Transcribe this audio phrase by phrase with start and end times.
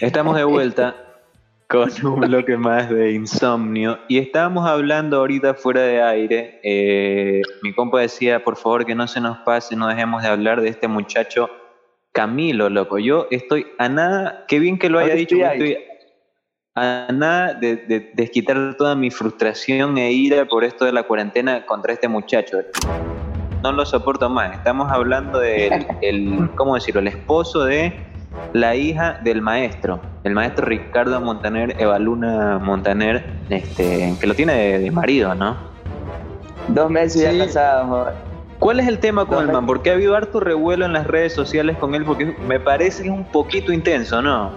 [0.00, 0.94] Estamos de vuelta
[1.68, 6.60] con un bloque más de insomnio y estábamos hablando ahorita fuera de aire.
[6.62, 10.60] Eh, mi compa decía, por favor, que no se nos pase, no dejemos de hablar
[10.60, 11.48] de este muchacho
[12.12, 12.98] Camilo, loco.
[12.98, 15.78] Yo estoy a nada, qué bien que lo haya dicho, estoy
[16.74, 21.92] a nada de, desquitar toda mi frustración e ira por esto de la cuarentena contra
[21.92, 22.58] este muchacho.
[23.62, 24.56] No lo soporto más.
[24.56, 27.00] Estamos hablando del, el, ¿cómo decirlo?
[27.00, 28.09] El esposo de
[28.52, 34.90] la hija del maestro, el maestro Ricardo Montaner, Evaluna Montaner, este, que lo tiene de,
[34.90, 35.56] marido, ¿no?
[36.68, 38.12] Dos meses ya casado,
[38.58, 39.64] ¿Cuál es el tema con el man?
[39.64, 43.08] Porque ha habido harto revuelo en las redes sociales con él, porque me parece que
[43.08, 44.50] es un poquito intenso, ¿no?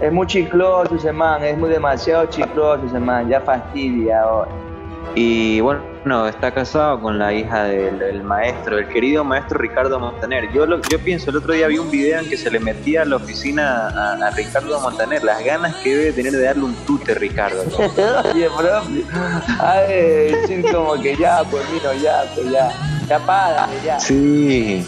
[0.00, 4.50] Es muy chicloso ese man, es muy demasiado chicloso ese man, ya fastidia ahora.
[5.14, 5.80] Y bueno,
[6.28, 10.52] está casado con la hija del, maestro, el querido maestro Ricardo Montaner.
[10.52, 13.04] Yo, yo pienso, el otro día vi un video en que se le metía a
[13.04, 17.64] la oficina a, Ricardo Montaner, las ganas que debe tener de darle un tute Ricardo.
[18.32, 18.82] Oye, bro,
[19.58, 22.70] ay, decir como que ya, pues mira, ya, pues ya,
[23.08, 23.98] ya para, ya.
[23.98, 24.86] Sí.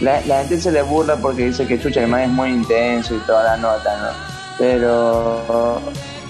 [0.00, 3.14] La, la, gente se le burla porque dice que chucha, el man es muy intenso
[3.14, 4.08] y toda la nota, ¿no?
[4.56, 5.82] Pero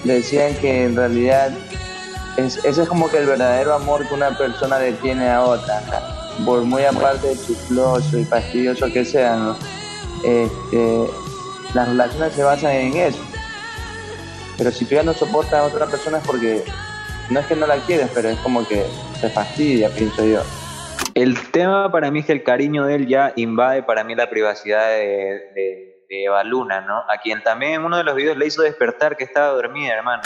[0.03, 1.51] decían que en realidad
[2.37, 5.81] ese es como que el verdadero amor que una persona le tiene a otra,
[6.45, 9.55] por muy aparte de chifloso y fastidioso que sea,
[10.23, 11.07] este,
[11.73, 13.19] las relaciones se basan en eso.
[14.57, 16.63] Pero si tú ya no soportas a otra persona es porque
[17.29, 18.85] no es que no la quieres, pero es como que
[19.19, 20.41] se fastidia, pienso yo.
[21.13, 24.29] El tema para mí es que el cariño de él ya invade para mí la
[24.29, 26.99] privacidad de, de, de Eva Luna, ¿no?
[27.09, 30.21] A quien también en uno de los videos le hizo despertar que estaba dormida, hermano.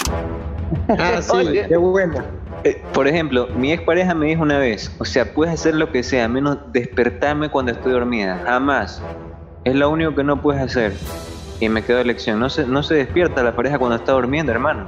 [0.99, 2.23] Ah, sí, qué bueno.
[2.63, 6.03] Eh, por ejemplo, mi expareja me dijo una vez, o sea, puedes hacer lo que
[6.03, 8.41] sea, menos despertarme cuando estoy dormida.
[8.45, 9.01] Jamás.
[9.63, 10.93] Es lo único que no puedes hacer.
[11.59, 12.39] Y me quedó lección.
[12.39, 14.87] No se, no se despierta la pareja cuando está durmiendo, hermano.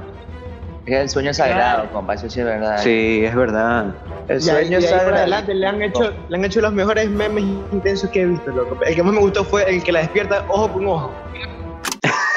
[0.88, 2.78] Es el sueño sagrado, compa, eso sí es verdad.
[2.78, 3.94] Sí, es verdad.
[4.26, 5.16] El sueño sagrado.
[5.16, 8.78] adelante le han, hecho, le han hecho los mejores memes intensos que he visto, loco.
[8.86, 11.12] El que más me gustó fue el que la despierta ojo con ojo.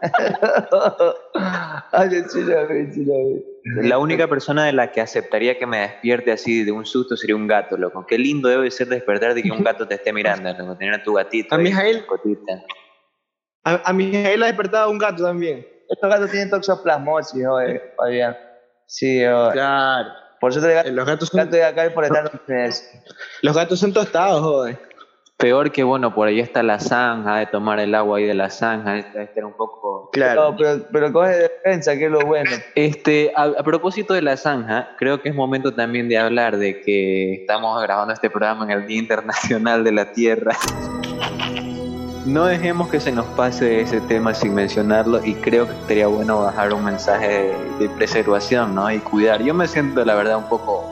[3.82, 7.36] La única persona de la que aceptaría que me despierte así de un susto sería
[7.36, 8.06] un gato, loco.
[8.06, 10.76] Qué lindo debe ser despertar de que un gato te esté mirando, loco.
[10.76, 11.54] Tener a tu gatito.
[11.54, 12.04] A Mijael.
[13.64, 15.66] A, a Mijael ha despertado un gato también.
[15.88, 17.94] Estos gatos tienen toxoplasmosis, joder,
[18.86, 19.52] Sí, joder.
[19.52, 20.10] Claro.
[20.40, 21.50] Por eso te los gatos son...
[21.50, 22.30] de acá por estar
[23.42, 24.78] Los gatos son tostados, joder.
[25.38, 28.48] Peor que, bueno, por ahí está la zanja, de tomar el agua ahí de la
[28.48, 30.08] zanja, este era un poco...
[30.10, 30.56] Claro.
[30.56, 32.50] pero, pero coge defensa, que es lo bueno.
[32.74, 37.34] Este, a, propósito de la zanja, creo que es momento también de hablar de que
[37.34, 40.56] estamos grabando este programa en el Día Internacional de la Tierra.
[42.24, 46.40] No dejemos que se nos pase ese tema sin mencionarlo y creo que sería bueno
[46.40, 48.90] bajar un mensaje de, de preservación, ¿no?
[48.90, 49.42] Y cuidar.
[49.42, 50.82] Yo me siento, la verdad, un poco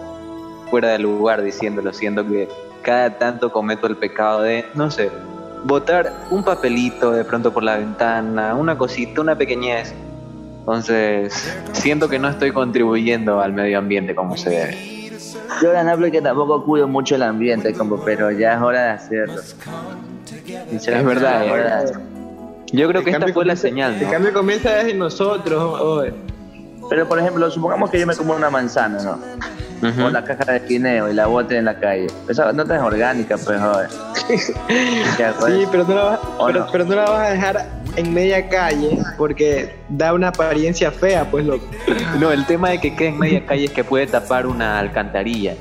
[0.70, 2.46] fuera de lugar diciéndolo, siendo que
[2.84, 5.10] cada tanto cometo el pecado de, no sé,
[5.64, 9.92] botar un papelito de pronto por la ventana, una cosita, una pequeñez.
[10.60, 15.10] Entonces, siento que no estoy contribuyendo al medio ambiente como se debe.
[15.62, 19.40] Yo hablo que tampoco cuido mucho el ambiente, como, pero ya es hora de hacerlo.
[20.70, 22.00] Es verdad, es verdad.
[22.72, 23.94] Yo creo que esta fue la señal.
[24.00, 26.12] El cambio comienza desde nosotros.
[26.90, 29.18] Pero por ejemplo, supongamos que yo me como una manzana, ¿no?
[29.84, 32.06] O la caja de quineo y la bote en la calle.
[32.28, 33.90] Esa no es orgánica, pues, joder.
[34.28, 36.20] sí, pero no, la vas,
[36.72, 41.44] pero, no la vas a dejar en media calle porque da una apariencia fea, pues,
[41.44, 41.66] loco.
[42.18, 45.54] No, el tema de que quede en media calle es que puede tapar una alcantarilla.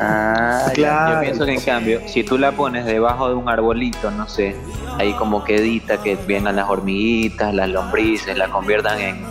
[0.00, 1.14] Ah, claro.
[1.14, 4.54] Yo pienso que en cambio, si tú la pones debajo de un arbolito, no sé,
[4.98, 9.26] ahí como quedita, que vengan las hormiguitas, las lombrices, la conviertan en,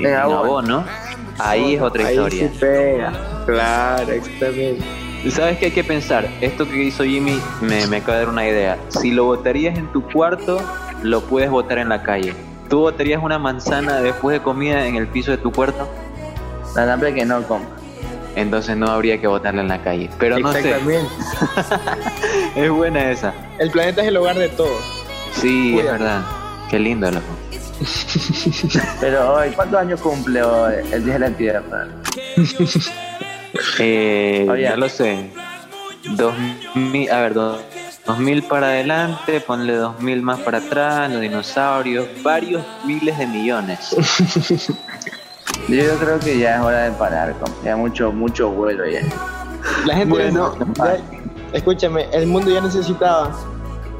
[0.00, 0.84] en, abono,
[1.48, 2.50] ahí es otra historia.
[3.46, 4.84] Claro, exactamente.
[5.24, 6.26] ¿Y sabes qué hay que pensar?
[6.40, 8.78] Esto que hizo Jimmy me, me acaba de dar una idea.
[8.88, 10.60] Si lo botarías en tu cuarto,
[11.02, 12.34] lo puedes botar en la calle.
[12.70, 15.88] ¿Tú botarías una manzana después de comida en el piso de tu cuarto?
[16.74, 17.80] La hambre que no, compa.
[18.36, 20.08] Entonces no habría que botarla en la calle.
[20.18, 20.74] Pero no sé.
[22.56, 23.34] es buena esa.
[23.58, 24.82] El planeta es el hogar de todos.
[25.32, 26.22] Sí, es verdad.
[26.70, 27.26] Qué lindo, loco.
[29.00, 31.88] Pero hoy, ¿cuántos años cumple hoy el Día de la Tierra?
[33.78, 35.28] Eh, ya lo sé.
[36.16, 36.32] Dos
[36.74, 37.60] mil, a ver, dos,
[38.18, 43.90] mil para adelante, ponle dos mil más para atrás, los dinosaurios, varios miles de millones.
[45.68, 47.34] Yo creo que ya es hora de parar,
[47.64, 49.02] ya mucho, mucho vuelo ya.
[49.84, 50.54] La gente bueno,
[51.52, 53.36] escúchame, el mundo ya necesitaba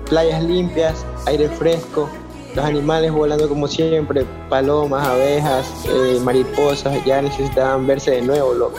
[0.08, 2.08] playas limpias, aire fresco,
[2.54, 8.78] los animales volando como siempre, palomas, abejas, eh, mariposas, ya necesitaban verse de nuevo, loco.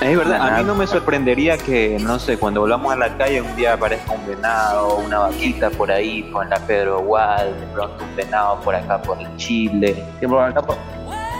[0.00, 3.40] Es verdad, a mí no me sorprendería que, no sé, cuando volvamos a la calle
[3.40, 8.04] un día aparezca un venado, una vaquita por ahí, con la Pedro Gual, de pronto
[8.04, 10.04] un venado por acá por el Chile.
[10.20, 10.62] Que por acá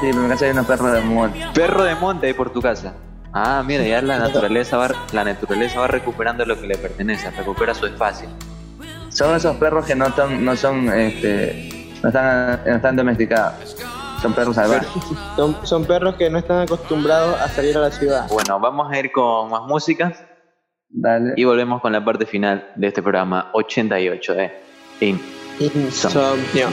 [0.01, 1.39] Sí, en mi casa hay una perro de monte.
[1.53, 2.95] Perro de monte ahí por tu casa.
[3.33, 7.75] Ah, mira, ya la naturaleza va, la naturaleza va recuperando lo que le pertenece, recupera
[7.75, 8.29] su espacio.
[9.15, 11.71] Son esos perros que no, son, no son, este,
[12.03, 13.77] no están, no están domesticados.
[14.21, 14.89] Son perros salvajes.
[15.63, 18.27] Son, perros que no están acostumbrados a salir a la ciudad.
[18.29, 20.13] Bueno, vamos a ir con más música.
[20.89, 21.35] Dale.
[21.37, 24.53] Y volvemos con la parte final de este programa 88 de
[25.01, 26.69] Insomnio.